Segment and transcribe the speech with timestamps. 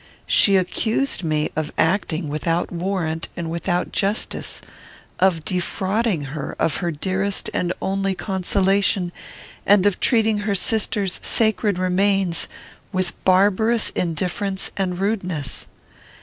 [0.25, 4.59] She accused me of acting without warrant and without justice;
[5.19, 9.11] of defrauding her of her dearest and only consolation;
[9.63, 12.47] and of treating her sister's sacred remains
[12.91, 15.67] with barbarous indifference and rudeness.